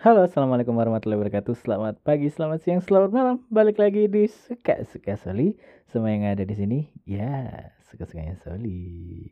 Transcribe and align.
Halo, 0.00 0.24
assalamualaikum 0.24 0.72
warahmatullahi 0.80 1.20
wabarakatuh. 1.20 1.60
Selamat 1.60 2.00
pagi, 2.00 2.32
selamat 2.32 2.64
siang, 2.64 2.80
selamat 2.80 3.12
malam. 3.12 3.36
Balik 3.52 3.76
lagi 3.76 4.08
di 4.08 4.24
suka 4.32 4.80
suka 4.88 5.12
Soli. 5.20 5.60
Semua 5.92 6.08
yang 6.08 6.24
ada 6.24 6.40
di 6.40 6.56
sini, 6.56 6.88
ya 7.04 7.52
suka 7.84 8.08
sukanya 8.08 8.32
Soli. 8.40 9.28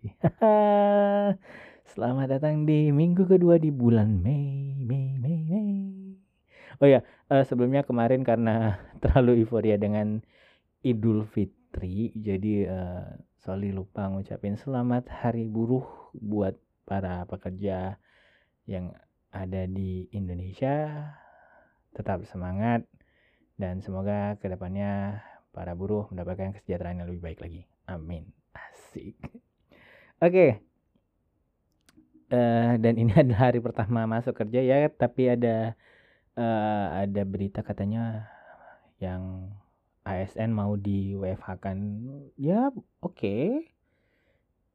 selamat 1.97 2.37
datang 2.37 2.69
di 2.69 2.93
minggu 2.93 3.25
kedua 3.25 3.57
di 3.57 3.73
bulan 3.73 4.21
Mei, 4.21 4.77
Mei, 4.77 5.17
Mei, 5.17 5.41
Mei. 5.41 5.73
Oh 6.85 6.85
ya, 6.85 7.01
uh, 7.33 7.49
sebelumnya 7.49 7.81
kemarin 7.81 8.21
karena 8.21 8.77
terlalu 9.01 9.49
euforia 9.49 9.81
dengan 9.81 10.21
Idul 10.85 11.25
Fitri, 11.33 12.13
jadi 12.13 12.69
uh, 12.69 13.17
Soli 13.41 13.73
lupa 13.73 14.13
ngucapin 14.13 14.61
selamat 14.61 15.09
Hari 15.09 15.49
Buruh 15.49 16.13
buat 16.13 16.61
para 16.85 17.25
pekerja 17.25 17.97
yang 18.69 18.93
ada 19.33 19.69
di 19.69 20.09
Indonesia 20.13 21.09
tetap 21.93 22.25
semangat 22.29 22.85
dan 23.59 23.83
semoga 23.83 24.39
ke 24.39 24.47
depannya 24.47 25.19
para 25.51 25.75
buruh 25.75 26.07
mendapatkan 26.15 26.55
kesejahteraan 26.55 27.03
yang 27.03 27.09
lebih 27.11 27.25
baik 27.25 27.41
lagi. 27.43 27.67
Amin. 27.91 28.31
Asik. 28.55 29.19
Oke. 30.23 30.31
Okay. 30.31 30.51
Uh, 32.29 32.37
eh, 32.37 32.73
dan 32.79 32.95
ini 33.01 33.13
adalah 33.21 33.51
hari 33.51 33.59
pertama 33.59 34.07
masuk 34.07 34.37
kerja 34.37 34.61
ya, 34.63 34.87
tapi 34.93 35.33
ada 35.33 35.75
uh, 36.39 36.87
ada 37.03 37.23
berita 37.27 37.67
katanya 37.67 38.31
yang 39.03 39.51
ASN 40.07 40.55
mau 40.55 40.79
di 40.79 41.19
WFH 41.19 41.49
kan. 41.59 41.79
Ya, 42.39 42.71
oke. 43.03 43.17
Okay. 43.19 43.75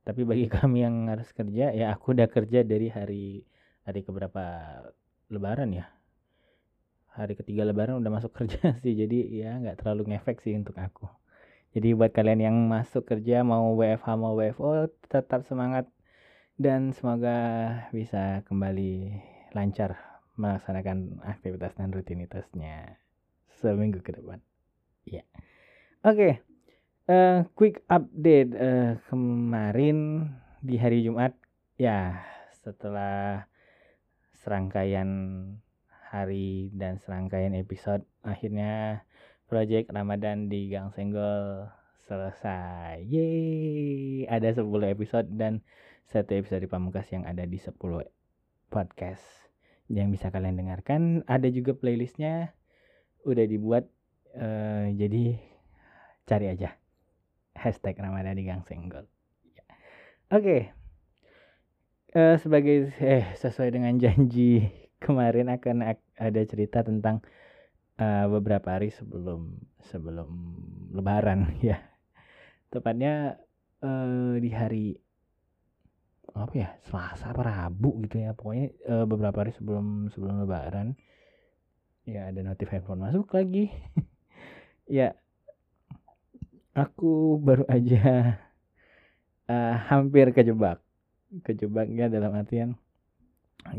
Tapi 0.04 0.22
bagi 0.28 0.52
kami 0.60 0.84
yang 0.84 1.08
harus 1.08 1.32
kerja, 1.32 1.72
ya 1.72 1.96
aku 1.96 2.12
udah 2.12 2.28
kerja 2.28 2.68
dari 2.68 2.92
hari 2.92 3.48
hari 3.84 4.04
keberapa 4.04 4.44
lebaran 5.28 5.76
ya 5.76 5.92
hari 7.14 7.38
ketiga 7.38 7.68
lebaran 7.68 8.02
udah 8.02 8.12
masuk 8.12 8.34
kerja 8.38 8.78
sih 8.82 8.96
jadi 8.98 9.20
ya 9.30 9.52
nggak 9.60 9.84
terlalu 9.84 10.16
ngefek 10.16 10.42
sih 10.42 10.56
untuk 10.58 10.76
aku 10.80 11.06
jadi 11.74 11.98
buat 11.98 12.14
kalian 12.14 12.42
yang 12.42 12.58
masuk 12.70 13.06
kerja 13.06 13.42
mau 13.42 13.74
WFH 13.74 14.08
mau 14.18 14.38
WFO 14.38 14.90
tetap 15.10 15.46
semangat 15.46 15.90
dan 16.58 16.94
semoga 16.94 17.36
bisa 17.90 18.46
kembali 18.46 19.20
lancar 19.58 19.98
melaksanakan 20.38 21.22
aktivitas 21.26 21.74
dan 21.78 21.94
rutinitasnya 21.94 22.98
seminggu 23.62 24.02
ke 24.02 24.14
depan 24.14 24.42
ya 25.06 25.22
yeah. 25.22 25.26
oke 26.06 26.18
okay. 26.18 26.32
uh, 27.10 27.14
eh, 27.14 27.40
quick 27.58 27.82
update 27.90 28.54
uh, 28.58 28.98
kemarin 29.10 30.30
di 30.62 30.78
hari 30.78 31.06
Jumat 31.06 31.34
ya 31.78 32.22
setelah 32.64 33.50
serangkaian 34.44 35.10
hari 36.12 36.70
dan 36.76 37.00
serangkaian 37.00 37.56
episode 37.56 38.04
akhirnya 38.22 39.02
project 39.48 39.90
Ramadan 39.90 40.52
di 40.52 40.68
Gang 40.68 40.92
Senggol 40.92 41.72
selesai. 42.06 43.08
Yeay, 43.08 44.28
ada 44.28 44.52
10 44.52 44.68
episode 44.92 45.32
dan 45.32 45.64
satu 46.04 46.36
episode 46.36 46.68
di 46.68 46.70
Pamungkas 46.70 47.08
yang 47.16 47.24
ada 47.24 47.48
di 47.48 47.56
10 47.56 47.80
podcast 48.68 49.24
yang 49.88 50.12
bisa 50.12 50.28
kalian 50.28 50.60
dengarkan. 50.60 51.24
Ada 51.24 51.48
juga 51.48 51.72
playlistnya 51.74 52.52
udah 53.24 53.46
dibuat 53.48 53.88
uh, 54.36 54.92
jadi 54.92 55.40
cari 56.28 56.52
aja 56.52 56.76
hashtag 57.56 57.96
Ramadan 57.96 58.36
di 58.36 58.44
Gang 58.44 58.68
Senggol. 58.68 59.08
Oke. 60.28 60.44
Okay 60.44 60.83
uh, 62.14 62.36
sebagai 62.38 62.94
eh 63.02 63.26
sesuai 63.38 63.74
dengan 63.74 63.94
janji 63.98 64.70
kemarin 65.04 65.52
akan 65.52 65.98
ada 66.16 66.42
cerita 66.48 66.86
tentang 66.86 67.20
uh, 68.00 68.26
beberapa 68.30 68.78
hari 68.78 68.94
sebelum 68.94 69.58
sebelum 69.90 70.30
Lebaran 70.94 71.58
ya. 71.66 71.82
Tepatnya 72.70 73.38
uh, 73.82 74.38
di 74.38 74.50
hari 74.50 74.98
apa 76.34 76.54
ya 76.58 76.70
Selasa 76.90 77.30
apa 77.30 77.42
Rabu 77.46 78.02
gitu 78.06 78.22
ya. 78.22 78.34
Pokoknya 78.34 78.74
uh, 78.90 79.06
beberapa 79.06 79.46
hari 79.46 79.54
sebelum 79.54 80.10
sebelum 80.14 80.46
Lebaran 80.46 80.98
ya 82.04 82.30
ada 82.30 82.40
notif 82.46 82.70
handphone 82.70 83.02
masuk 83.04 83.34
lagi. 83.34 83.70
Ya 84.84 85.16
aku 86.76 87.40
baru 87.40 87.64
aja 87.72 88.36
uh, 89.48 89.76
hampir 89.88 90.36
kejebak 90.36 90.83
kejebaknya 91.42 92.14
dalam 92.14 92.38
artian 92.38 92.78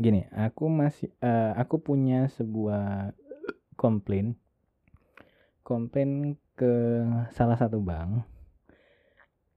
gini 0.01 0.25
aku 0.33 0.67
masih 0.67 1.13
uh, 1.23 1.55
aku 1.55 1.79
punya 1.79 2.27
sebuah 2.33 3.15
komplain 3.79 4.35
komplain 5.65 6.37
ke 6.53 7.03
salah 7.33 7.57
satu 7.57 7.81
bank. 7.81 8.21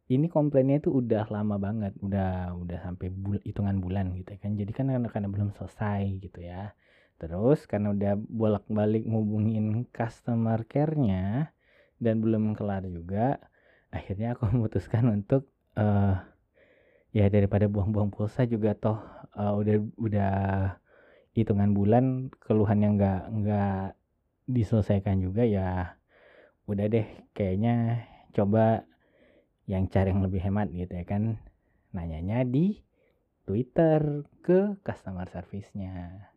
Ini 0.08 0.24
komplainnya 0.32 0.80
itu 0.80 0.88
udah 0.88 1.28
lama 1.28 1.60
banget 1.60 1.92
udah 2.00 2.56
udah 2.56 2.78
sampai 2.80 3.12
bul 3.12 3.36
hitungan 3.44 3.76
bulan 3.76 4.16
gitu 4.16 4.40
kan. 4.40 4.56
Jadi 4.56 4.72
kan 4.72 4.88
karena, 4.88 5.08
karena 5.12 5.28
belum 5.28 5.52
selesai 5.52 6.16
gitu 6.24 6.40
ya. 6.40 6.72
Terus 7.20 7.68
karena 7.68 7.92
udah 7.92 8.16
bolak-balik 8.16 9.04
ngubungin 9.04 9.84
customer 9.92 10.64
care-nya 10.64 11.52
dan 12.00 12.24
belum 12.24 12.56
kelar 12.56 12.88
juga 12.88 13.36
akhirnya 13.92 14.32
aku 14.32 14.48
memutuskan 14.56 15.12
untuk 15.12 15.44
uh, 15.76 16.24
ya 17.18 17.26
daripada 17.26 17.66
buang-buang 17.66 18.14
pulsa 18.14 18.46
juga 18.46 18.78
toh 18.78 19.02
uh, 19.34 19.58
udah 19.58 19.76
udah 19.98 20.34
hitungan 21.34 21.74
bulan 21.74 22.30
keluhan 22.38 22.78
yang 22.78 22.94
nggak 22.94 23.22
nggak 23.26 23.98
diselesaikan 24.46 25.18
juga 25.18 25.42
ya 25.42 25.98
udah 26.70 26.86
deh 26.86 27.06
kayaknya 27.34 28.06
coba 28.30 28.86
yang 29.66 29.90
cari 29.90 30.14
yang 30.14 30.22
lebih 30.22 30.40
hemat 30.46 30.70
gitu 30.70 30.94
ya 30.94 31.04
kan 31.04 31.42
nanyanya 31.90 32.46
di 32.46 32.80
Twitter 33.48 34.28
ke 34.44 34.76
customer 34.84 35.24
service-nya. 35.24 36.28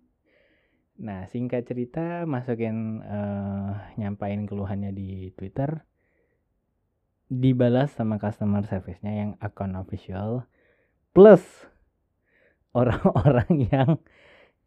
Nah, 1.03 1.27
singkat 1.27 1.67
cerita 1.67 2.23
masukin 2.23 3.03
uh, 3.03 3.75
nyampain 3.99 4.47
keluhannya 4.47 4.95
di 4.95 5.35
Twitter 5.35 5.83
dibalas 7.27 7.91
sama 7.95 8.15
customer 8.15 8.63
service-nya 8.63 9.11
yang 9.11 9.31
akun 9.43 9.75
official 9.75 10.47
plus 11.11 11.43
orang-orang 12.71 13.51
yang 13.73 13.89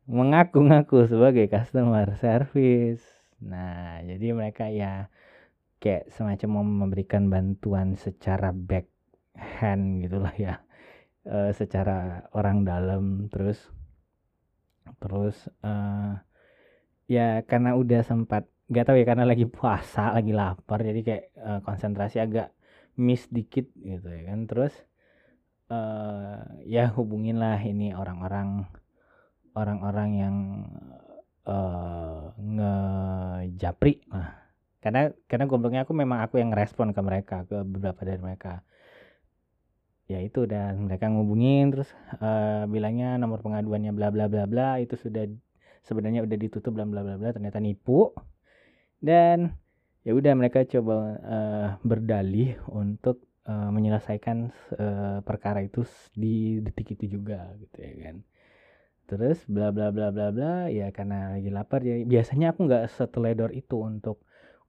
mengaku-ngaku 0.05 1.09
sebagai 1.09 1.49
customer 1.49 2.12
service. 2.21 3.05
Nah, 3.41 4.05
jadi 4.05 4.37
mereka 4.37 4.69
ya 4.69 5.09
kayak 5.81 6.12
semacam 6.12 6.49
mau 6.53 6.65
memberikan 6.65 7.28
bantuan 7.33 7.97
secara 7.97 8.53
back 8.53 8.88
hand 9.37 10.04
gitulah 10.04 10.33
ya. 10.37 10.60
E, 11.25 11.56
secara 11.56 12.28
orang 12.37 12.69
dalam 12.69 13.33
terus 13.33 13.72
terus 15.00 15.49
uh, 15.65 16.21
ya 17.09 17.41
karena 17.44 17.77
udah 17.77 18.04
sempat 18.04 18.49
nggak 18.69 18.84
tahu 18.84 18.97
ya 19.00 19.06
karena 19.09 19.25
lagi 19.28 19.44
puasa 19.49 20.12
lagi 20.16 20.33
lapar 20.33 20.81
jadi 20.81 21.00
kayak 21.04 21.25
uh, 21.37 21.60
konsentrasi 21.65 22.21
agak 22.21 22.53
miss 22.97 23.28
dikit 23.28 23.69
gitu 23.77 24.09
ya 24.09 24.33
kan 24.33 24.49
terus 24.49 24.72
uh, 25.70 26.44
ya 26.64 26.91
hubungin 26.92 27.41
lah 27.41 27.60
ini 27.60 27.94
orang-orang 27.94 28.69
orang-orang 29.54 30.10
yang 30.19 30.36
uh, 31.47 32.34
ngejapri. 32.41 34.03
Nah 34.10 34.44
karena 34.84 35.16
karena 35.24 35.48
gobloknya 35.48 35.88
aku 35.88 35.97
memang 35.97 36.20
aku 36.20 36.36
yang 36.36 36.53
respon 36.53 36.92
ke 36.92 37.00
mereka 37.00 37.48
ke 37.48 37.64
beberapa 37.64 38.04
dari 38.04 38.20
mereka. 38.20 38.60
Ya 40.04 40.20
itu 40.20 40.44
dan 40.44 40.84
mereka 40.84 41.08
ngubungin 41.08 41.72
terus 41.72 41.88
uh, 42.20 42.69
bilangnya 42.69 43.16
nomor 43.16 43.41
pengaduannya 43.41 43.97
bla 43.97 44.12
bla 44.12 44.28
bla 44.28 44.44
bla 44.44 44.76
itu 44.76 45.00
sudah 45.00 45.24
sebenarnya 45.88 46.28
udah 46.28 46.36
ditutup 46.36 46.77
bla 46.77 46.84
bla 46.84 47.00
bla 47.00 47.16
bla 47.16 47.33
ternyata 47.33 47.65
nipu. 47.65 48.12
Dan 49.00 49.56
ya 50.04 50.12
udah 50.12 50.33
mereka 50.36 50.68
coba 50.68 51.16
uh, 51.24 51.68
berdalih 51.80 52.60
untuk 52.68 53.24
uh, 53.48 53.70
menyelesaikan 53.72 54.52
uh, 54.76 55.18
perkara 55.24 55.64
itu 55.64 55.84
di 56.16 56.60
detik 56.60 56.96
itu 56.96 57.20
juga 57.20 57.52
gitu 57.60 57.76
ya 57.80 57.92
kan. 58.10 58.16
Terus 59.04 59.44
bla 59.44 59.68
bla 59.68 59.92
bla 59.92 60.08
bla 60.08 60.32
bla 60.32 60.72
ya 60.72 60.88
karena 60.88 61.36
lagi 61.36 61.52
lapar 61.52 61.84
ya 61.84 62.00
biasanya 62.08 62.56
aku 62.56 62.64
nggak 62.64 62.88
seteledor 62.88 63.52
itu 63.52 63.76
untuk 63.76 64.24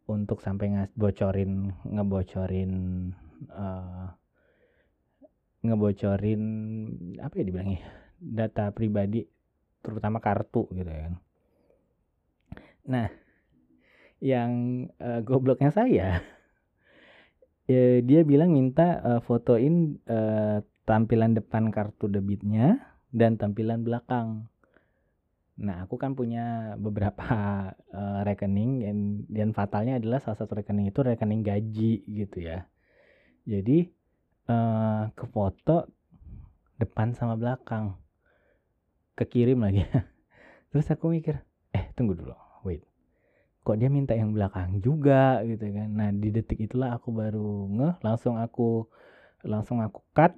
untuk 0.06 0.44
sampai 0.44 0.75
ngebocorin 0.75 1.72
ngebocorin 1.88 2.74
uh, 3.50 4.12
ngebocorin 5.66 6.44
apa 7.18 7.33
ya 7.42 7.44
dibilangnya 7.48 7.81
data 8.22 8.69
pribadi 8.69 9.25
terutama 9.81 10.19
kartu 10.19 10.68
gitu 10.75 10.89
ya 10.92 11.01
kan. 11.10 11.16
Nah 12.86 13.07
yang 14.19 14.51
uh, 15.00 15.24
gobloknya 15.24 15.72
saya 15.72 16.35
ya, 17.70 18.02
dia 18.02 18.22
bilang 18.26 18.54
minta 18.54 19.02
uh, 19.02 19.22
fotoin 19.22 19.98
uh, 20.10 20.62
tampilan 20.86 21.34
depan 21.34 21.74
kartu 21.74 22.06
debitnya 22.10 22.82
dan 23.10 23.38
tampilan 23.38 23.82
belakang. 23.82 24.50
Nah, 25.56 25.88
aku 25.88 25.96
kan 25.96 26.14
punya 26.14 26.76
beberapa 26.76 27.24
uh, 27.96 28.22
rekening 28.28 28.84
dan, 28.84 28.98
dan 29.32 29.50
fatalnya 29.56 29.98
adalah 29.98 30.20
salah 30.20 30.38
satu 30.38 30.62
rekening 30.62 30.92
itu 30.92 31.00
rekening 31.02 31.42
gaji 31.42 32.04
gitu 32.06 32.38
ya. 32.44 32.68
Jadi 33.46 33.90
uh, 34.50 35.10
ke 35.14 35.26
foto 35.30 35.90
depan 36.76 37.16
sama 37.16 37.40
belakang. 37.40 37.96
Kekirim 39.16 39.64
lagi. 39.64 39.88
Terus 40.76 40.92
aku 40.92 41.08
mikir, 41.16 41.40
eh 41.72 41.88
tunggu 41.96 42.20
dulu, 42.20 42.36
wait. 42.68 42.84
Kok 43.66 43.82
dia 43.82 43.90
minta 43.90 44.14
yang 44.14 44.30
belakang 44.30 44.78
juga 44.78 45.42
gitu 45.42 45.66
kan. 45.74 45.90
Nah, 45.90 46.14
di 46.14 46.30
detik 46.30 46.62
itulah 46.70 47.02
aku 47.02 47.10
baru 47.10 47.66
ngeh, 47.74 47.94
langsung 48.06 48.38
aku 48.38 48.86
langsung 49.42 49.82
aku 49.82 50.06
cut, 50.14 50.38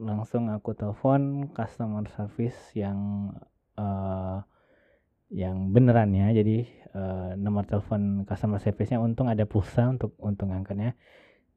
langsung 0.00 0.48
aku 0.48 0.72
telepon 0.72 1.52
customer 1.52 2.08
service 2.16 2.56
yang 2.72 3.28
uh, 3.76 4.40
yang 5.28 5.68
beneran 5.68 6.16
ya. 6.16 6.32
Jadi 6.32 6.64
uh, 6.96 7.36
nomor 7.36 7.68
telepon 7.68 8.24
customer 8.24 8.56
service-nya 8.56 9.04
untung 9.04 9.28
ada 9.28 9.44
pulsa 9.44 9.92
untuk 9.92 10.16
untuk 10.16 10.48
ngangkatnya. 10.48 10.96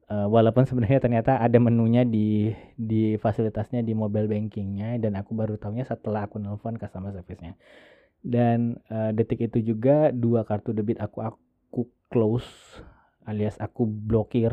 Uh, 0.06 0.28
walaupun 0.30 0.68
sebenarnya 0.68 1.00
ternyata 1.02 1.40
ada 1.40 1.58
menunya 1.58 2.04
di 2.04 2.54
di 2.78 3.16
fasilitasnya 3.18 3.82
di 3.82 3.90
mobile 3.90 4.30
bankingnya 4.30 5.02
dan 5.02 5.18
aku 5.18 5.34
baru 5.34 5.58
tahunya 5.58 5.82
setelah 5.82 6.30
aku 6.30 6.38
nelfon 6.38 6.78
customer 6.78 7.10
service-nya 7.10 7.58
dan 8.26 8.82
uh, 8.90 9.14
detik 9.14 9.46
itu 9.46 9.62
juga 9.62 10.10
dua 10.10 10.42
kartu 10.42 10.74
debit 10.74 10.98
aku 10.98 11.22
aku 11.22 11.86
close 12.10 12.82
alias 13.22 13.54
aku 13.62 13.86
blokir 13.86 14.50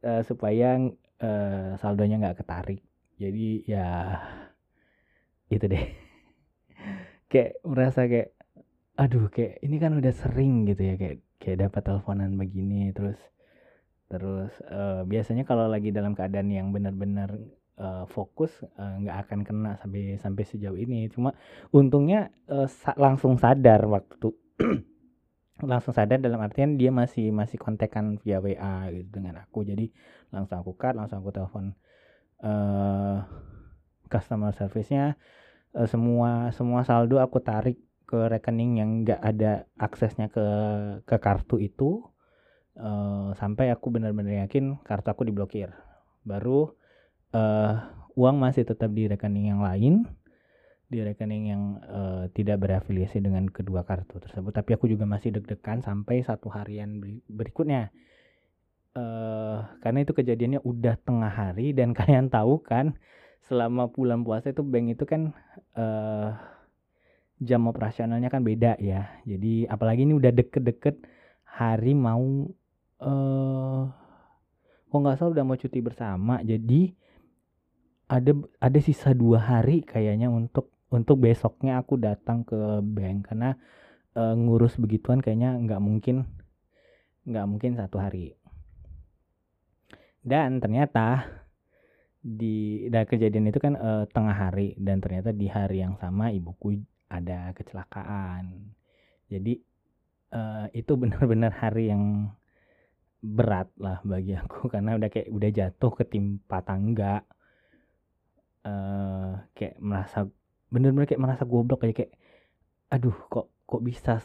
uh, 0.00 0.24
supaya 0.24 0.80
uh, 1.20 1.76
saldonya 1.76 2.16
nggak 2.16 2.40
ketarik. 2.40 2.80
Jadi 3.20 3.68
ya 3.68 4.16
itu 5.52 5.64
deh. 5.68 5.84
Kayak 7.32 7.60
merasa 7.60 8.08
kayak 8.08 8.32
aduh 8.96 9.28
kayak 9.28 9.60
ini 9.60 9.76
kan 9.78 9.92
udah 9.94 10.10
sering 10.10 10.64
gitu 10.66 10.82
ya 10.82 10.94
kayak 10.98 11.22
kayak 11.38 11.70
dapat 11.70 11.86
teleponan 11.86 12.34
begini 12.34 12.90
terus 12.90 13.14
terus 14.10 14.50
uh, 14.66 15.06
biasanya 15.06 15.46
kalau 15.46 15.70
lagi 15.70 15.94
dalam 15.94 16.18
keadaan 16.18 16.50
yang 16.50 16.74
benar-benar 16.74 17.38
uh, 17.78 18.04
fokus 18.10 18.50
nggak 18.76 19.16
uh, 19.16 19.22
akan 19.24 19.40
kena 19.46 19.72
sampai 19.80 20.18
sampai 20.18 20.44
sejauh 20.44 20.76
ini. 20.76 21.06
Cuma 21.08 21.32
untungnya 21.70 22.28
uh, 22.50 22.66
sa 22.66 22.92
langsung 22.98 23.38
sadar 23.38 23.86
waktu 23.86 24.34
langsung 25.70 25.90
sadar 25.90 26.22
dalam 26.22 26.38
artian 26.38 26.78
dia 26.78 26.94
masih 26.94 27.34
masih 27.34 27.58
kontekan 27.58 28.18
via 28.22 28.38
WA 28.38 28.90
gitu 28.94 29.08
dengan 29.18 29.42
aku. 29.42 29.66
Jadi 29.66 29.90
langsung 30.30 30.58
aku 30.62 30.74
cut 30.78 30.94
langsung 30.94 31.22
aku 31.22 31.30
telepon 31.34 31.74
uh, 32.42 33.26
customer 34.06 34.54
service-nya. 34.54 35.18
Uh, 35.74 35.86
semua 35.90 36.54
semua 36.54 36.86
saldo 36.86 37.18
aku 37.18 37.42
tarik 37.42 37.78
ke 38.08 38.16
rekening 38.16 38.80
yang 38.80 38.90
nggak 39.04 39.20
ada 39.20 39.68
aksesnya 39.78 40.30
ke 40.30 40.46
ke 41.02 41.16
kartu 41.18 41.58
itu. 41.58 42.06
Uh, 42.78 43.34
sampai 43.34 43.74
aku 43.74 43.90
benar-benar 43.90 44.46
yakin 44.46 44.78
kartu 44.86 45.10
aku 45.10 45.26
diblokir. 45.26 45.74
Baru 46.22 46.77
uh, 47.34 47.72
uang 48.14 48.36
masih 48.38 48.64
tetap 48.64 48.92
di 48.92 49.08
rekening 49.08 49.52
yang 49.52 49.62
lain 49.64 50.06
di 50.88 51.04
rekening 51.04 51.44
yang 51.52 51.62
uh, 51.84 52.24
tidak 52.32 52.64
berafiliasi 52.64 53.20
dengan 53.20 53.44
kedua 53.52 53.84
kartu 53.84 54.16
tersebut 54.20 54.56
tapi 54.56 54.72
aku 54.72 54.88
juga 54.88 55.04
masih 55.04 55.36
deg-degan 55.36 55.84
sampai 55.84 56.24
satu 56.24 56.48
harian 56.48 56.96
berikutnya 57.28 57.92
uh, 58.96 59.68
karena 59.84 59.98
itu 60.02 60.16
kejadiannya 60.16 60.60
udah 60.64 60.96
tengah 61.04 61.28
hari 61.28 61.76
dan 61.76 61.92
kalian 61.98 62.32
tahu 62.32 62.64
kan 62.64 62.96
selama 63.48 63.88
bulan 63.88 64.24
puasa 64.26 64.52
itu 64.52 64.60
bank 64.60 64.98
itu 64.98 65.04
kan 65.08 65.32
uh, 65.76 66.36
jam 67.38 67.64
operasionalnya 67.70 68.28
kan 68.28 68.42
beda 68.42 68.76
ya. 68.82 69.22
Jadi 69.22 69.64
apalagi 69.70 70.04
ini 70.04 70.18
udah 70.18 70.32
deket-deket 70.34 71.00
hari 71.46 71.94
mau 71.94 72.50
uh, 73.00 73.82
kok 74.88 74.98
nggak 74.98 75.16
salah 75.16 75.32
udah 75.32 75.44
mau 75.46 75.56
cuti 75.56 75.78
bersama. 75.80 76.42
Jadi 76.42 76.92
ada 78.08 78.32
ada 78.58 78.78
sisa 78.80 79.12
dua 79.12 79.38
hari 79.38 79.84
kayaknya 79.84 80.32
untuk 80.32 80.72
untuk 80.88 81.20
besoknya 81.20 81.84
aku 81.84 82.00
datang 82.00 82.42
ke 82.42 82.80
bank 82.80 83.28
karena 83.28 83.54
uh, 84.16 84.32
ngurus 84.32 84.80
begituan 84.80 85.20
kayaknya 85.20 85.52
nggak 85.60 85.80
mungkin 85.84 86.24
nggak 87.28 87.46
mungkin 87.46 87.76
satu 87.76 88.00
hari. 88.00 88.32
Dan 90.24 90.58
ternyata 90.58 91.28
di 92.18 92.88
dan 92.90 93.06
kejadian 93.06 93.48
itu 93.48 93.60
kan 93.62 93.78
uh, 93.78 94.04
tengah 94.10 94.34
hari 94.34 94.74
dan 94.76 94.98
ternyata 94.98 95.30
di 95.30 95.46
hari 95.46 95.80
yang 95.86 95.94
sama 96.02 96.34
ibuku 96.34 96.82
ada 97.08 97.54
kecelakaan 97.54 98.74
jadi 99.30 99.54
uh, 100.34 100.66
itu 100.74 100.92
benar-benar 100.98 101.54
hari 101.54 101.94
yang 101.94 102.34
berat 103.22 103.70
lah 103.78 104.02
bagi 104.02 104.34
aku 104.34 104.66
karena 104.72 104.98
udah 104.98 105.08
kayak 105.08 105.30
udah 105.30 105.50
jatuh 105.54 105.92
ketimpa 105.94 106.58
tangga 106.66 107.22
uh, 108.68 109.48
kayak 109.56 109.80
merasa 109.80 110.28
bener-bener 110.68 111.08
kayak 111.08 111.22
merasa 111.24 111.48
goblok 111.48 111.80
kayak 111.80 111.96
kayak 111.96 112.12
aduh 112.92 113.16
kok 113.32 113.48
kok 113.68 113.82
bisa 113.84 114.20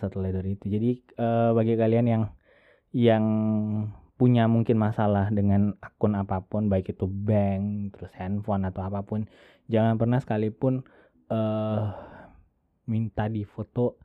setelah 0.00 0.32
dari 0.32 0.56
itu? 0.56 0.68
Jadi 0.68 0.90
uh, 1.20 1.52
bagi 1.56 1.76
kalian 1.76 2.06
yang 2.08 2.22
yang 2.96 3.24
punya 4.16 4.48
mungkin 4.48 4.80
masalah 4.80 5.28
dengan 5.28 5.76
akun 5.84 6.16
apa 6.16 6.40
pun 6.40 6.72
baik 6.72 6.96
itu 6.96 7.04
bank 7.04 7.92
terus 7.92 8.12
handphone 8.16 8.64
atau 8.64 8.80
apa 8.88 9.04
pun 9.04 9.28
jangan 9.68 10.00
pernah 10.00 10.16
sekalipun 10.16 10.80
uh, 11.28 11.92
minta 12.88 13.28
di 13.28 13.44
foto 13.44 14.00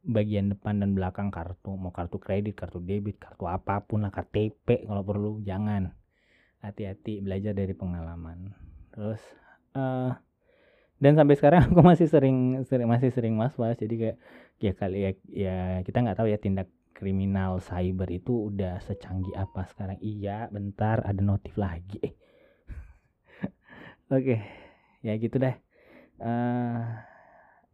bagian 0.00 0.52
depan 0.56 0.80
dan 0.80 0.96
belakang 0.96 1.28
kartu 1.28 1.76
mau 1.76 1.92
kartu 1.92 2.16
kredit 2.16 2.56
kartu 2.56 2.80
debit 2.80 3.20
kartu 3.20 3.44
apa 3.44 3.84
pun 3.84 4.08
lah 4.08 4.12
KTP 4.12 4.88
kalau 4.88 5.04
perlu 5.04 5.44
jangan. 5.44 5.92
Hati-hati 6.64 7.20
belajar 7.20 7.52
dari 7.52 7.76
pengalaman 7.76 8.63
terus 8.94 9.20
uh, 9.74 10.14
dan 11.02 11.18
sampai 11.18 11.34
sekarang 11.36 11.68
aku 11.68 11.82
masih 11.84 12.06
sering, 12.08 12.62
sering 12.64 12.88
masih 12.88 13.10
sering 13.12 13.34
was 13.36 13.52
was 13.60 13.76
jadi 13.76 13.94
kayak 13.98 14.16
ya 14.62 14.72
kali 14.72 14.98
ya, 15.04 15.10
ya 15.28 15.56
kita 15.84 16.00
nggak 16.00 16.16
tahu 16.16 16.32
ya 16.32 16.38
tindak 16.38 16.70
kriminal 16.94 17.58
cyber 17.58 18.06
itu 18.08 18.48
udah 18.54 18.78
secanggih 18.80 19.34
apa 19.34 19.66
sekarang. 19.66 19.98
Iya 19.98 20.48
bentar 20.48 21.02
ada 21.02 21.18
notif 21.20 21.58
lagi. 21.58 22.00
Oke 24.14 24.38
okay. 24.38 24.40
ya 25.02 25.12
gitu 25.18 25.36
deh. 25.42 25.58
Uh, 26.22 26.80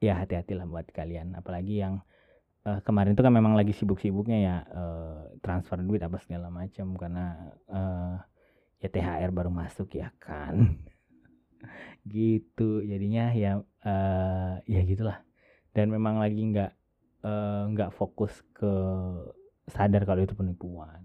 ya 0.00 0.18
hati-hatilah 0.18 0.64
buat 0.64 0.88
kalian. 0.90 1.36
Apalagi 1.36 1.84
yang 1.84 2.00
uh, 2.64 2.80
kemarin 2.80 3.12
itu 3.12 3.20
kan 3.20 3.30
memang 3.36 3.54
lagi 3.54 3.76
sibuk-sibuknya 3.76 4.38
ya 4.40 4.56
uh, 4.72 5.22
transfer 5.44 5.76
duit 5.84 6.00
apa 6.00 6.16
segala 6.18 6.48
macam. 6.48 6.96
Karena 6.96 7.36
uh, 7.68 8.16
ya 8.80 8.88
THR 8.88 9.30
baru 9.30 9.52
masuk 9.52 10.00
ya 10.00 10.08
kan 10.16 10.80
gitu. 12.08 12.82
Jadinya 12.84 13.32
ya 13.36 13.60
uh, 13.86 14.60
ya 14.64 14.80
gitulah. 14.84 15.22
Dan 15.70 15.92
memang 15.94 16.18
lagi 16.18 16.42
nggak 16.42 16.80
Eh, 17.20 17.62
nggak 17.76 17.92
uh, 17.92 17.94
fokus 18.00 18.32
ke 18.56 18.72
sadar 19.68 20.08
kalau 20.08 20.24
itu 20.24 20.32
penipuan. 20.32 21.04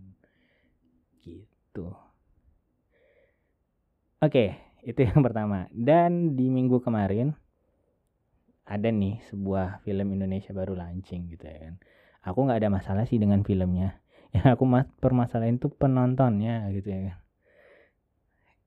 Gitu. 1.20 1.92
Oke 4.24 4.32
okay, 4.32 4.50
itu 4.88 5.04
yang 5.04 5.20
pertama. 5.20 5.68
Dan 5.76 6.40
di 6.40 6.48
minggu 6.48 6.80
kemarin 6.80 7.36
ada 8.64 8.88
nih 8.88 9.20
sebuah 9.28 9.84
film 9.84 10.16
Indonesia 10.16 10.56
baru 10.56 10.72
launching 10.80 11.36
gitu 11.36 11.44
ya 11.52 11.68
kan. 11.68 11.76
Aku 12.24 12.48
nggak 12.48 12.64
ada 12.64 12.72
masalah 12.72 13.04
sih 13.04 13.20
dengan 13.20 13.44
filmnya. 13.44 14.00
Yang 14.32 14.56
aku 14.56 14.64
mas 14.64 14.88
permasalahan 15.04 15.60
itu 15.60 15.68
penontonnya 15.68 16.64
gitu 16.72 16.96
ya 16.96 17.00
kan. 17.12 17.20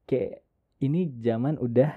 Kayak 0.05 0.45
ini 0.79 1.11
zaman 1.19 1.59
udah 1.59 1.91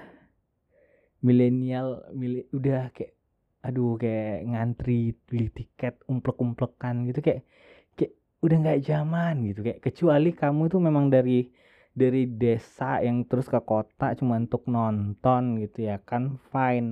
milenial 1.22 2.02
mili 2.12 2.46
udah 2.50 2.90
kayak 2.90 3.14
aduh 3.62 3.94
kayak 3.94 4.42
ngantri 4.42 5.14
beli 5.30 5.46
tiket 5.54 6.02
umplek-umplekan 6.10 7.06
gitu 7.06 7.22
kayak 7.22 7.46
kayak 7.94 8.18
udah 8.42 8.56
nggak 8.58 8.82
zaman 8.82 9.34
gitu 9.46 9.62
kayak 9.62 9.78
kecuali 9.78 10.34
kamu 10.34 10.62
tuh 10.66 10.80
memang 10.82 11.06
dari 11.06 11.46
dari 11.92 12.26
desa 12.26 12.98
yang 13.04 13.22
terus 13.28 13.46
ke 13.46 13.60
kota 13.62 14.16
cuma 14.18 14.40
untuk 14.40 14.66
nonton 14.66 15.62
gitu 15.62 15.86
ya 15.86 16.02
kan 16.02 16.40
fine 16.50 16.90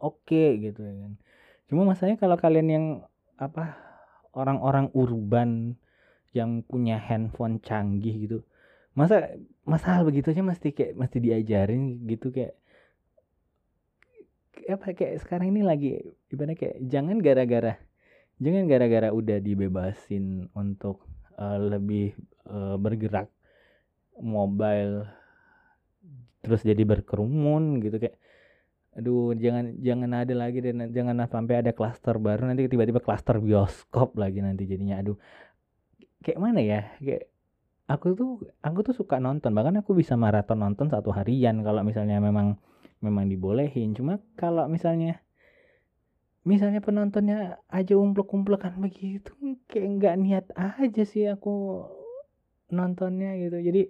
oke 0.00 0.24
okay, 0.24 0.58
gitu 0.58 0.82
ya 0.82 0.94
kan. 1.04 1.12
Cuma 1.68 1.84
masalahnya 1.84 2.16
kalau 2.16 2.40
kalian 2.40 2.68
yang 2.72 2.86
apa 3.36 3.76
orang-orang 4.32 4.88
urban 4.96 5.76
yang 6.32 6.64
punya 6.64 6.96
handphone 6.96 7.60
canggih 7.60 8.16
gitu 8.24 8.38
masa 8.98 9.38
masalah 9.62 10.02
begitu 10.02 10.34
aja 10.34 10.42
mesti 10.42 10.74
kayak 10.74 10.98
mesti 10.98 11.18
diajarin 11.22 12.02
gitu 12.10 12.34
kayak 12.34 12.58
apa 14.66 14.90
kayak 14.90 15.22
sekarang 15.22 15.54
ini 15.54 15.62
lagi 15.62 16.02
ibaratnya 16.34 16.58
kayak 16.58 16.76
jangan 16.82 17.16
gara-gara 17.22 17.78
jangan 18.42 18.66
gara-gara 18.66 19.08
udah 19.14 19.38
dibebasin 19.38 20.50
untuk 20.52 21.06
uh, 21.38 21.56
lebih 21.62 22.18
uh, 22.50 22.74
bergerak 22.74 23.30
mobile 24.18 25.06
terus 26.42 26.66
jadi 26.66 26.82
berkerumun 26.82 27.78
gitu 27.78 28.02
kayak 28.02 28.18
aduh 28.98 29.30
jangan 29.38 29.78
jangan 29.78 30.10
ada 30.10 30.34
lagi 30.34 30.58
dan 30.58 30.90
jangan 30.90 31.22
sampai 31.30 31.62
ada 31.62 31.70
klaster 31.70 32.18
baru 32.18 32.50
nanti 32.50 32.66
tiba-tiba 32.66 32.98
klaster 32.98 33.38
bioskop 33.38 34.18
lagi 34.18 34.42
nanti 34.42 34.66
jadinya. 34.66 34.98
Aduh 34.98 35.14
kayak 36.18 36.38
mana 36.42 36.58
ya 36.58 36.80
kayak 36.98 37.30
aku 37.88 38.14
tuh 38.14 38.30
aku 38.60 38.78
tuh 38.84 38.94
suka 38.94 39.16
nonton. 39.18 39.56
Bahkan 39.56 39.80
aku 39.82 39.96
bisa 39.96 40.14
maraton 40.14 40.60
nonton 40.60 40.92
satu 40.92 41.10
harian 41.10 41.64
kalau 41.64 41.80
misalnya 41.82 42.20
memang 42.20 42.60
memang 43.00 43.26
dibolehin. 43.26 43.96
Cuma 43.96 44.20
kalau 44.36 44.68
misalnya 44.68 45.24
misalnya 46.44 46.84
penontonnya 46.84 47.60
aja 47.68 47.96
umplek-umplekan 47.96 48.78
begitu 48.80 49.32
kayak 49.68 49.88
nggak 50.00 50.14
niat 50.20 50.46
aja 50.54 51.02
sih 51.08 51.26
aku 51.26 51.88
nontonnya 52.68 53.34
gitu. 53.40 53.58
Jadi 53.58 53.88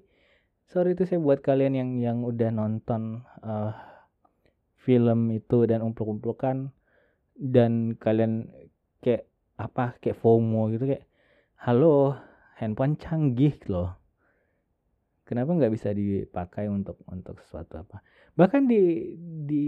sorry 0.71 0.95
itu 0.95 1.05
saya 1.05 1.19
buat 1.19 1.43
kalian 1.43 1.75
yang 1.75 1.91
yang 1.99 2.19
udah 2.23 2.55
nonton 2.55 3.27
uh, 3.43 3.75
film 4.79 5.35
itu 5.35 5.67
dan 5.67 5.83
umplek-umplekan 5.83 6.71
dan 7.35 7.99
kalian 7.99 8.47
kayak 9.03 9.27
apa 9.59 9.99
kayak 9.99 10.19
FOMO 10.23 10.71
gitu 10.71 10.87
kayak 10.87 11.05
halo 11.59 12.15
handphone 12.59 12.99
canggih 12.99 13.55
loh. 13.71 13.95
Kenapa 15.23 15.55
nggak 15.55 15.73
bisa 15.73 15.95
dipakai 15.95 16.67
untuk 16.67 16.99
untuk 17.07 17.39
sesuatu 17.39 17.79
apa? 17.79 18.03
Bahkan 18.35 18.67
di 18.67 19.15
di 19.47 19.67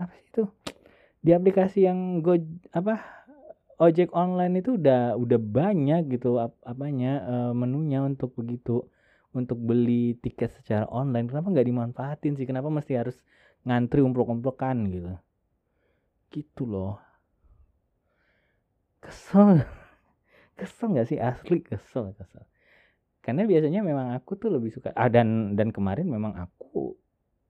apa 0.00 0.10
sih 0.16 0.26
itu? 0.26 0.44
Di 1.22 1.30
aplikasi 1.30 1.86
yang 1.86 2.24
go 2.24 2.34
apa 2.74 2.98
ojek 3.78 4.10
online 4.16 4.64
itu 4.64 4.80
udah 4.80 5.14
udah 5.14 5.38
banyak 5.38 6.08
gitu 6.18 6.40
ap, 6.40 6.56
apanya 6.64 7.22
uh, 7.22 7.52
menunya 7.54 8.02
untuk 8.02 8.34
begitu. 8.34 8.82
Untuk 9.36 9.60
beli 9.60 10.16
tiket 10.16 10.48
secara 10.48 10.88
online. 10.88 11.28
Kenapa 11.28 11.52
nggak 11.52 11.68
dimanfaatin 11.68 12.40
sih? 12.40 12.48
Kenapa 12.48 12.72
mesti 12.72 12.96
harus 12.96 13.20
ngantri 13.68 14.00
umplok-umplokan 14.00 14.88
gitu? 14.88 15.12
Gitu 16.32 16.64
loh. 16.64 16.96
Kesel 19.04 19.60
kesel 20.56 20.96
nggak 20.96 21.08
sih? 21.12 21.18
Asli 21.20 21.60
kesel 21.60 22.16
kesel. 22.16 22.44
Karena 23.20 23.44
biasanya 23.44 23.82
memang 23.82 24.14
aku 24.16 24.38
tuh 24.40 24.54
lebih 24.54 24.70
suka 24.72 24.94
ah 24.96 25.10
dan 25.10 25.58
dan 25.58 25.74
kemarin 25.74 26.06
memang 26.08 26.38
aku 26.38 26.94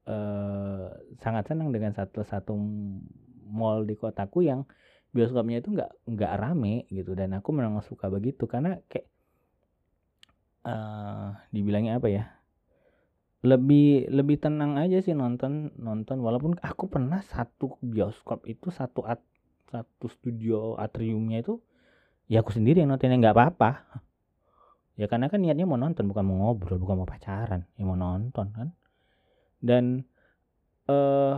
uh, 0.09 0.89
sangat 1.21 1.53
senang 1.53 1.71
dengan 1.71 1.93
satu 1.93 2.25
satu 2.25 2.57
mall 3.47 3.87
di 3.87 3.95
kotaku 3.95 4.43
yang 4.43 4.67
bioskopnya 5.15 5.61
itu 5.61 5.73
nggak 5.77 5.91
nggak 6.09 6.33
rame 6.37 6.89
gitu. 6.91 7.15
Dan 7.15 7.37
aku 7.37 7.53
memang 7.55 7.79
suka 7.85 8.11
begitu 8.11 8.49
karena 8.49 8.81
kayak 8.91 9.07
uh, 10.67 11.37
dibilangnya 11.53 12.01
apa 12.01 12.09
ya? 12.11 12.25
Lebih 13.47 14.11
lebih 14.11 14.43
tenang 14.43 14.81
aja 14.81 14.99
sih 15.05 15.15
nonton 15.15 15.77
nonton. 15.77 16.19
Walaupun 16.25 16.59
aku 16.65 16.89
pernah 16.89 17.21
satu 17.21 17.77
bioskop 17.85 18.49
itu 18.49 18.73
satu 18.73 19.05
at, 19.05 19.21
satu 19.69 20.09
studio 20.09 20.75
atriumnya 20.81 21.45
itu 21.45 21.61
ya 22.27 22.43
aku 22.43 22.55
sendiri 22.55 22.83
yang 22.83 22.91
nontonnya 22.95 23.19
nggak 23.19 23.37
apa-apa. 23.37 23.71
Ya 24.97 25.07
karena 25.07 25.29
kan 25.29 25.45
niatnya 25.45 25.69
mau 25.69 25.77
nonton 25.77 26.09
bukan 26.09 26.25
mau 26.25 26.37
ngobrol 26.49 26.81
bukan 26.81 27.05
mau 27.05 27.09
pacaran. 27.09 27.69
Ya 27.77 27.85
mau 27.85 27.99
nonton 27.99 28.47
kan. 28.53 28.69
Dan 29.61 30.03
eh 30.87 30.95
uh, 30.95 31.37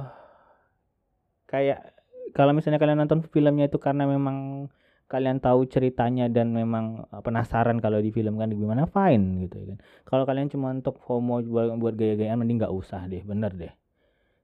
kayak 1.49 1.97
kalau 2.37 2.53
misalnya 2.53 2.79
kalian 2.79 3.01
nonton 3.01 3.25
filmnya 3.25 3.67
itu 3.67 3.81
karena 3.81 4.05
memang 4.05 4.69
kalian 5.09 5.41
tahu 5.41 5.65
ceritanya 5.65 6.29
dan 6.29 6.53
memang 6.53 7.09
eh, 7.09 7.23
penasaran 7.25 7.81
kalau 7.81 7.97
di 7.97 8.13
film 8.13 8.37
kan 8.37 8.53
gimana 8.53 8.85
fine 8.85 9.49
gitu 9.49 9.57
ya 9.65 9.67
kan. 9.75 9.79
Kalau 10.05 10.25
kalian 10.29 10.53
cuma 10.53 10.69
untuk 10.71 11.01
FOMO 11.01 11.41
buat, 11.49 11.73
buat 11.81 11.95
gaya-gayaan 11.97 12.37
mending 12.37 12.61
nggak 12.61 12.75
usah 12.77 13.09
deh 13.09 13.25
bener 13.25 13.53
deh. 13.57 13.73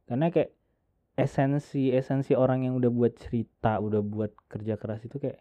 Karena 0.09 0.33
kayak 0.33 0.57
esensi 1.15 1.95
esensi 1.95 2.35
orang 2.35 2.67
yang 2.67 2.75
udah 2.81 2.91
buat 2.91 3.13
cerita 3.15 3.79
udah 3.79 4.03
buat 4.03 4.35
kerja 4.51 4.75
keras 4.75 5.05
itu 5.07 5.21
kayak 5.21 5.39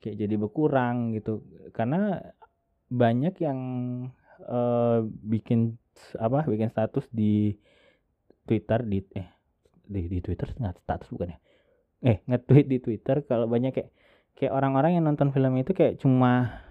kayak 0.00 0.16
jadi 0.16 0.34
berkurang 0.40 1.14
gitu. 1.14 1.44
Karena 1.76 2.18
banyak 2.90 3.34
yang 3.38 3.60
uh, 4.48 5.04
bikin 5.04 5.78
apa 6.16 6.48
bikin 6.48 6.72
status 6.72 7.06
di 7.12 7.54
Twitter 8.48 8.82
di 8.82 8.98
eh 9.14 9.28
di, 9.84 10.08
di 10.08 10.18
Twitter 10.24 10.50
nggak 10.56 10.82
status 10.82 11.08
bukan 11.12 11.36
ya? 11.36 11.38
Eh 12.00 12.16
nge-tweet 12.24 12.66
di 12.66 12.78
Twitter 12.80 13.22
kalau 13.28 13.46
banyak 13.46 13.76
kayak 13.76 13.90
kayak 14.34 14.52
orang-orang 14.56 14.96
yang 14.96 15.04
nonton 15.04 15.30
film 15.36 15.52
itu 15.60 15.76
kayak 15.76 16.00
cuma 16.00 16.64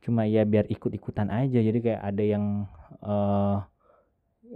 cuma 0.00 0.24
ya 0.24 0.46
biar 0.46 0.70
ikut-ikutan 0.70 1.28
aja. 1.28 1.58
Jadi 1.58 1.78
kayak 1.82 2.00
ada 2.00 2.22
yang 2.22 2.70
uh, 3.02 3.66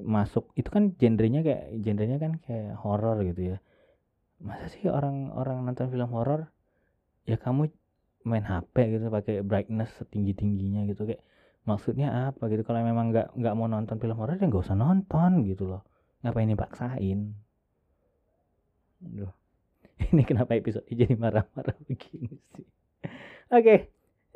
masuk 0.01 0.49
itu 0.57 0.73
kan 0.73 0.97
genrenya 0.97 1.45
kayak 1.45 1.77
genrenya 1.85 2.17
kan 2.17 2.39
kayak 2.41 2.79
horor 2.81 3.21
gitu 3.27 3.57
ya. 3.57 3.59
Masa 4.41 4.71
sih 4.73 4.89
orang-orang 4.89 5.67
nonton 5.67 5.91
film 5.93 6.09
horor 6.09 6.49
ya 7.29 7.37
kamu 7.39 7.71
main 8.23 8.45
HP 8.47 8.99
gitu 8.99 9.11
pakai 9.11 9.43
brightness 9.43 9.91
setinggi 9.99 10.33
tingginya 10.39 10.87
gitu 10.87 11.07
kayak 11.07 11.23
maksudnya 11.67 12.31
apa 12.31 12.51
gitu. 12.51 12.63
Kalau 12.67 12.83
memang 12.83 13.11
nggak 13.15 13.35
nggak 13.39 13.55
mau 13.55 13.67
nonton 13.71 13.99
film 13.99 14.19
horor 14.19 14.39
ya 14.39 14.47
nggak 14.47 14.63
usah 14.63 14.79
nonton 14.79 15.47
gitu 15.47 15.71
loh. 15.71 15.83
Ngapain 16.23 16.51
dipaksain? 16.51 17.21
Duh. 19.03 19.33
Ini 20.15 20.23
kenapa 20.27 20.55
episode 20.55 20.87
jadi 20.91 21.15
marah-marah 21.19 21.75
begini 21.91 22.39
sih? 22.55 22.67
Oke 23.53 23.59
okay. 23.59 23.79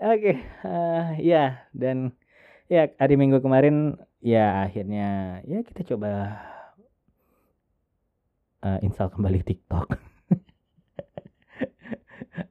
oke. 0.02 0.21
Okay. 0.21 0.37
uh, 0.66 0.71
eh, 0.71 1.07
ya 1.23 1.45
dan 1.71 2.14
ya 2.66 2.90
hari 2.99 3.14
minggu 3.14 3.38
kemarin 3.38 3.95
ya 4.19 4.66
akhirnya 4.66 5.40
ya 5.47 5.62
kita 5.62 5.95
coba 5.95 6.35
uh, 8.66 8.78
install 8.83 9.14
kembali 9.14 9.47
TikTok 9.47 9.87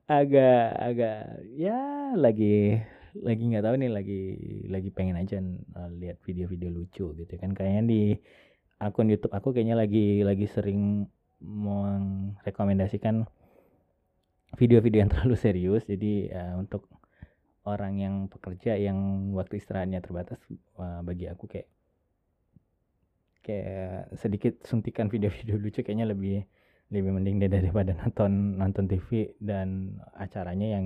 agak 0.09 0.65
agak 0.77 1.45
ya 1.53 2.13
lagi 2.17 2.81
lagi 3.15 3.43
nggak 3.47 3.63
tahu 3.63 3.75
nih 3.79 3.91
lagi 3.91 4.21
lagi 4.67 4.89
pengen 4.91 5.15
aja 5.15 5.39
uh, 5.79 5.89
lihat 5.95 6.19
video-video 6.25 6.69
lucu 6.73 7.15
gitu 7.15 7.33
kan. 7.39 7.55
Kayaknya 7.55 7.83
di 7.87 8.01
akun 8.81 9.07
YouTube 9.07 9.31
aku 9.31 9.55
kayaknya 9.55 9.79
lagi 9.79 10.25
lagi 10.25 10.45
sering 10.51 11.07
merekomendasikan 11.39 13.23
video-video 14.59 15.05
yang 15.05 15.11
terlalu 15.13 15.35
serius. 15.39 15.87
Jadi 15.87 16.33
uh, 16.33 16.59
untuk 16.59 16.89
orang 17.65 17.97
yang 17.97 18.15
pekerja 18.29 18.77
yang 18.77 19.31
waktu 19.33 19.57
istirahatnya 19.57 20.03
terbatas 20.03 20.37
bagi 21.01 21.25
aku 21.25 21.49
kayak 21.49 21.65
kayak 23.41 24.09
sedikit 24.17 24.61
suntikan 24.65 25.09
video-video 25.09 25.57
lucu 25.57 25.81
kayaknya 25.81 26.09
lebih 26.09 26.45
lebih 26.93 27.11
mending 27.15 27.41
deh 27.41 27.49
daripada 27.49 27.95
nonton 28.01 28.61
nonton 28.61 28.85
TV 28.85 29.33
dan 29.41 29.99
acaranya 30.17 30.77
yang 30.79 30.85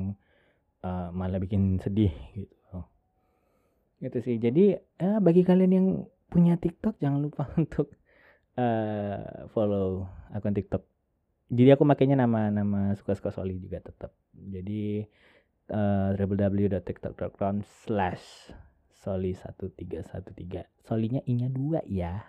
uh, 0.83 1.11
malah 1.11 1.39
bikin 1.41 1.79
sedih 1.79 2.13
gitu 2.35 2.83
gitu 3.99 4.17
sih 4.23 4.35
jadi 4.39 4.79
uh, 5.03 5.19
bagi 5.19 5.43
kalian 5.43 5.71
yang 5.75 5.87
punya 6.29 6.55
TikTok 6.55 7.01
jangan 7.01 7.19
lupa 7.19 7.49
untuk 7.61 7.91
uh, 8.59 9.49
follow 9.51 10.05
akun 10.31 10.53
TikTok. 10.53 10.85
Jadi 11.49 11.69
aku 11.73 11.81
makainya 11.81 12.13
nama 12.13 12.53
nama 12.53 12.93
suka-suka 12.93 13.33
Soli 13.33 13.57
juga 13.57 13.81
tetap. 13.81 14.13
Jadi 14.37 15.01
uh, 15.73 16.13
www.tiktok.com 16.13 17.65
slash 17.65 18.53
Soli 18.93 19.33
1313 19.33 20.85
Solinya 20.85 21.23
I 21.23 21.33
nya 21.39 21.47
dua 21.47 21.79
ya 21.87 22.19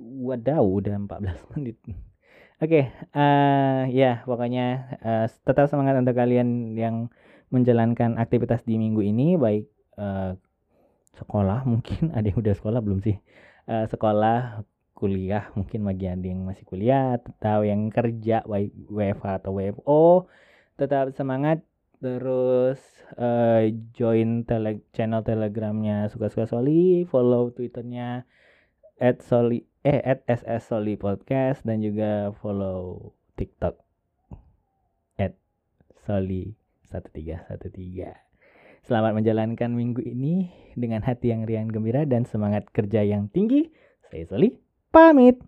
Wadaw 0.00 0.64
udah 0.64 0.94
14 1.08 1.40
menit. 1.56 1.76
Oke 1.86 1.94
okay, 2.56 2.84
uh, 3.12 3.84
ya 3.92 4.24
pokoknya 4.24 4.96
uh, 5.04 5.26
tetap 5.28 5.68
semangat 5.68 6.00
untuk 6.00 6.16
kalian 6.16 6.72
yang 6.72 7.12
menjalankan 7.52 8.16
aktivitas 8.16 8.64
di 8.64 8.80
minggu 8.80 9.04
ini 9.04 9.36
Baik 9.36 9.68
uh, 10.00 10.32
sekolah 11.16 11.68
mungkin 11.68 12.08
ada 12.16 12.24
yang 12.24 12.40
udah 12.40 12.54
sekolah 12.56 12.80
belum 12.80 13.00
sih? 13.04 13.16
Uh, 13.68 13.84
sekolah 13.88 14.64
kuliah 14.96 15.52
mungkin 15.52 15.84
bagi 15.84 16.08
ada 16.08 16.24
yang 16.24 16.48
masih 16.48 16.64
kuliah 16.64 17.20
atau 17.20 17.60
yang 17.68 17.92
kerja 17.92 18.40
WFH 18.48 19.44
atau 19.44 19.52
WFO 19.60 20.04
tetap 20.80 21.12
semangat. 21.12 21.60
Terus 21.96 22.80
uh, 23.16 23.64
join 23.96 24.44
tele 24.44 24.84
channel 24.92 25.24
telegramnya 25.24 26.12
suka-suka 26.12 26.44
Soli 26.44 27.08
follow 27.08 27.48
twitternya 27.52 28.28
at 29.00 29.24
Soli 29.24 29.64
eh 29.86 30.02
at 30.02 30.26
SS 30.26 30.66
Soli 30.66 30.98
podcast 30.98 31.62
dan 31.62 31.78
juga 31.78 32.34
follow 32.42 33.14
TikTok 33.38 33.78
at 35.14 35.38
Soli 36.02 36.58
1313 36.90 38.26
Selamat 38.82 39.14
menjalankan 39.14 39.70
minggu 39.70 40.02
ini 40.02 40.50
dengan 40.74 41.06
hati 41.06 41.30
yang 41.30 41.46
riang 41.46 41.70
gembira 41.70 42.02
dan 42.02 42.26
semangat 42.26 42.66
kerja 42.70 43.02
yang 43.02 43.30
tinggi. 43.30 43.70
Saya 44.10 44.26
Soli, 44.26 44.54
pamit. 44.94 45.42